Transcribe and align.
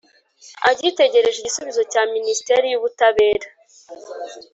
agitegereje 0.69 1.37
igisubizo 1.39 1.81
cya 1.91 2.01
minisiteri 2.13 2.65
y 2.69 2.77
ubutabera 2.79 3.47